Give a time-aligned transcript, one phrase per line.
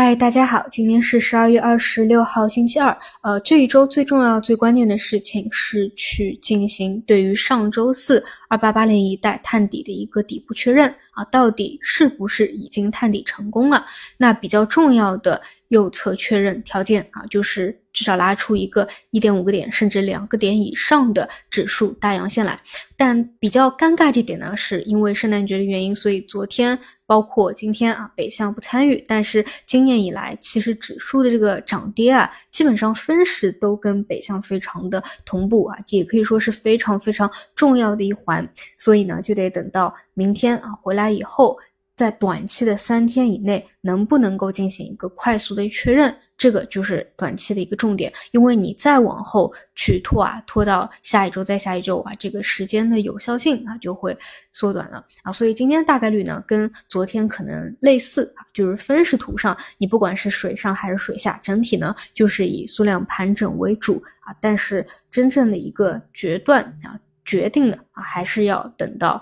[0.00, 2.96] 嗨，大家好，今天是十二月二十六号，星期二。
[3.20, 13.84] 呃，这一周最重要、最关键的事情是去进行对于上周四二八八零一带探底的一个底部确认啊，到底是不是已经探底成功了？
[14.16, 22.56] 那比较重要的右侧确认条件啊，就是至少拉出一个一点五个点甚至两个点以上的指数大阳线来。
[22.96, 26.78] 但比较尴尬的点呢，是因为圣诞节的原因，所以昨天。
[27.08, 41.56] 包括今天啊，北向不参与，但是今年以来，其实指数的这个涨跌啊，基本上分时都跟北向非常的同步啊，也可以说是非常非常重要的一环，所以呢，就得等到明天啊回来以后。
[41.98, 48.12] 在短期的三天以内，能不能够进行一个快速的确认，这个就是短期的一个重点。
[48.30, 54.16] 因为你再往后去拖啊，拖到下一周再下一周啊，这个时间的有效性啊就会
[54.52, 55.32] 缩短了啊。
[55.32, 64.32] 所以今天大概率呢，跟昨天可能类似啊，就是分时图上，你不管是水上还是水下，整体呢就是以缩量盘整为主啊。
[64.40, 69.20] 但是真正的一个决断啊，决定的啊，还是要等到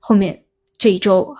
[0.00, 0.44] 后面
[0.76, 1.32] 这一周。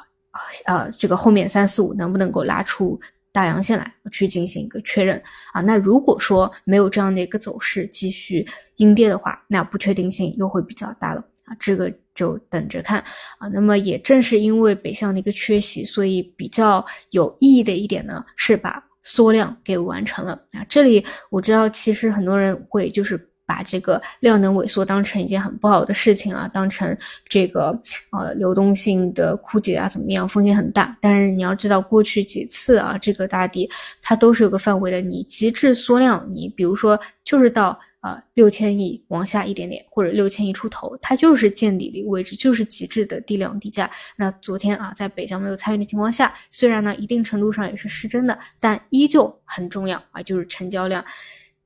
[0.66, 2.98] 呃，这个后面三四五能不能够拉出
[3.32, 5.60] 大阳线来去进行一个确认啊？
[5.60, 11.54] 那如果说没有这样的一个走势继续阴跌的话，那不确定性又会比较大了啊。
[11.58, 12.98] 这个就等着看
[13.38, 13.48] 啊。
[13.52, 20.64] 那么也正是因为北向的一个缺席，所以比较有意义的一点呢，是把缩量给完成了啊。
[20.68, 23.30] 这里我知道，其实很多人会就是。
[23.46, 26.96] 把这个量能萎缩当成一件很不好的事情啊，当成
[27.28, 27.80] 这个
[28.10, 30.96] 呃流动性的枯竭啊，怎么样，风险很大。
[31.00, 33.68] 但是你要知道，过去几次啊，这个大跌
[34.02, 35.00] 它都是有个范围的。
[35.00, 43.88] 你极致缩量，你比如说就是到啊六千亿往下一点点，或者六千亿出头，它就是见底的一个位置，就是极致的低量低价。
[44.16, 51.04] 那昨天啊，在北向没有参与的情况下，虽然呢一定程度上也是失真的，但依旧很重要啊，就是成交量。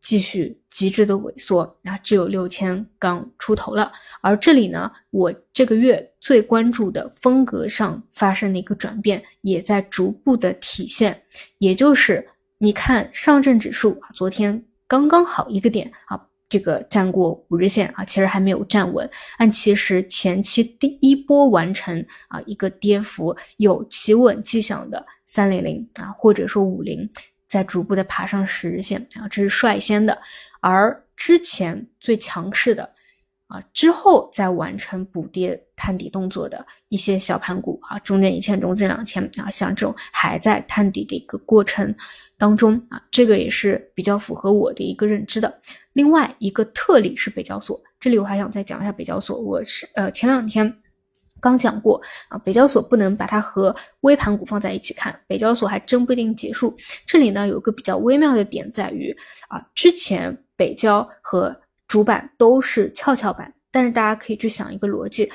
[0.00, 3.92] 继续极致的萎缩，那只有六千刚出头了。
[4.22, 11.22] 而这里呢，我这个月最关注的风格上发生的一个转变，也在逐步的体现。
[11.58, 12.26] 也就是
[12.58, 19.08] 你看上证指数，昨天刚刚好一个点啊，这个站过五日线啊，其实还没有站稳。
[19.36, 27.08] 按其实前期第一波完成啊，一个跌幅有企稳迹象的三零零啊，或者说五零。
[27.50, 30.16] 在逐步的爬上十日线啊，这是率先的，
[30.60, 32.88] 而之前最强势的
[33.48, 41.92] 啊，之后再完成补跌探底动作的一些小盘股啊，中证一千、中证两千啊，像这种还在探底的一个过程
[42.38, 45.60] 当中啊，这个也是比较符合我的一个认知的。
[45.92, 50.72] 另外一个特例是北交所，这里我还想再讲一下北交所，我是呃前两天。
[51.40, 56.76] 刚讲过啊，北交所不能把它和微盘股放在一起看，北交所还真不一定结束。
[57.06, 59.16] 这里呢有个比较微妙的点在于
[59.48, 61.58] 啊，之前北交和
[61.88, 65.30] 主板都是跷跷板，但是大家可以去想一个逻辑，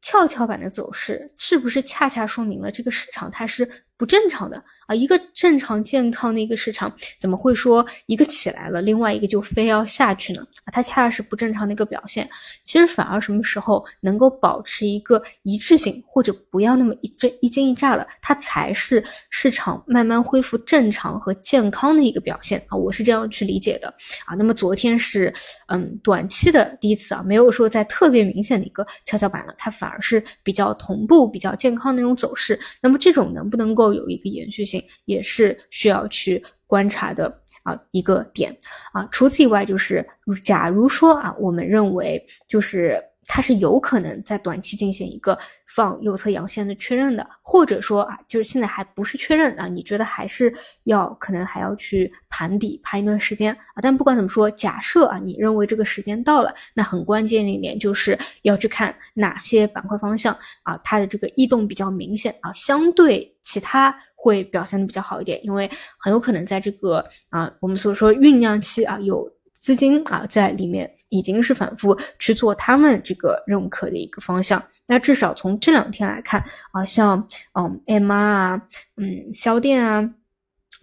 [0.00, 3.68] 跷跷板的走势是不是恰恰说明了这个市场它是
[4.02, 4.60] 不正常的？
[4.88, 10.44] 啊，一个正常健康的一个市场，怎么会说一个起来了，另外一个就非要下去呢？
[10.64, 12.28] 啊，它恰恰是不正常的一个表现。
[12.64, 22.76] 其实反而什么时候能够保持一个一致性，或者不要那么一这一惊一乍了，它才是市场慢慢恢复正常和健康的一个表现啊！
[22.76, 23.86] 我是这样去理解的
[24.26, 24.34] 啊。
[24.34, 25.32] 那么昨天是
[25.68, 32.58] 嗯短期的第一次啊，没有说在特别明显的一个跷跷板了，它反而是比较同步、比较健康的那种走势。
[32.80, 34.82] 那么这种能不能够有一个延续性？
[35.04, 37.32] 也是需要去观察的
[37.62, 38.56] 啊一个点
[38.92, 39.08] 啊。
[39.12, 40.06] 除此以外，就是
[40.44, 43.02] 假如说啊，我们认为就是
[43.34, 45.38] 它是有可能在短期进行一个。
[45.74, 50.52] 放右侧阳线的确认的，或者说啊，就是现在还不是确认啊，你觉得还是
[50.84, 53.80] 要可能还要去盘底盘一段时间啊？
[53.80, 69.26] 但不管怎么说，假设啊，你认为这个时间到了，那很关键的一点就是要去看哪些板块方向啊，它的这个异动比较明显啊，相对其他会表现的比较好一点，因为很有可能在这个啊我们所说酝酿期啊，有
[69.62, 74.62] 资金啊在里面已经是反复去做他们这个认可的一个方向。
[74.84, 76.42] 那至少从这两天来看
[76.72, 78.62] 啊，像嗯 M R 啊，
[78.96, 80.10] 嗯销电啊，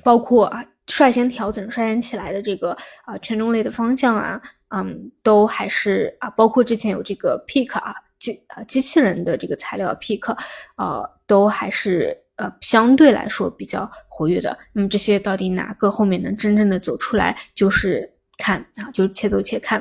[0.02, 2.72] 包括啊率先调整、率先起来的这个
[3.06, 10.36] 啊权重类的方向啊，嗯都还是啊，包括之前有这个 Peak 啊机啊机器人的这个材料 Peak
[10.76, 14.58] 啊，都还是呃相对来说比较活跃的。
[14.72, 18.10] 那么这些到底哪个后面能真正的走出来，就是
[18.40, 19.80] 看啊，就且走且看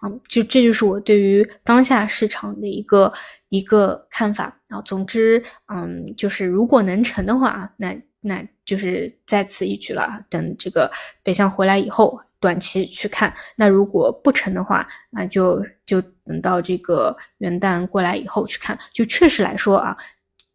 [0.00, 3.10] 啊，就这就是我对于当下市场的一个。
[3.50, 10.24] 一个看法啊，总之，嗯，就是如果能成的话，那那就是在此一举了。
[10.28, 10.88] 等这个
[11.24, 13.34] 北向回来以后，短期去看。
[13.56, 18.78] 那如果不成的话，那就就等到这个元旦过来以后去看。
[18.94, 19.96] 就确实来说啊，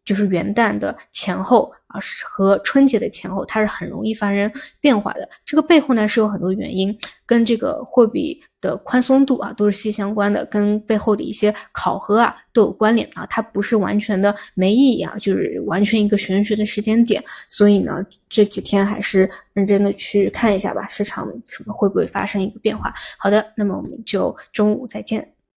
[0.06, 4.50] 就是元旦的前后啊，和春节的前后，它是很容易发生
[4.80, 5.28] 变化的。
[5.44, 8.40] 这个背后呢是有很多原因，跟这个货币。
[8.58, 22.92] 的宽松度啊，都是息息相关的，跟背后的一些考核啊都有关联啊，它不是完全的没意义啊，就是完全一个玄学的时间点，所以呢，这几天还是认真的去看一下吧，市场什么会不会发生一个变化？
[23.18, 25.35] 好的，那么我们就中午再见。